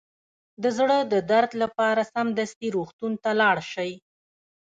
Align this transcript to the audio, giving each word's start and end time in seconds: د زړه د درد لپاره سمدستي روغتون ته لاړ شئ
د 0.61 0.63
زړه 0.77 0.97
د 1.13 1.15
درد 1.31 1.51
لپاره 1.63 2.01
سمدستي 2.13 2.67
روغتون 2.75 3.13
ته 3.23 3.31
لاړ 3.41 3.57
شئ 3.71 3.91